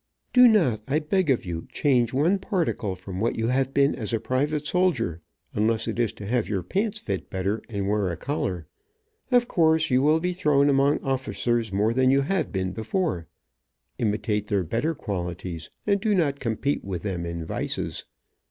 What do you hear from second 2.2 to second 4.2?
particle from what you have been as a